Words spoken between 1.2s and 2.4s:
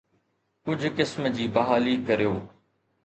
جي بحالي ڪريو.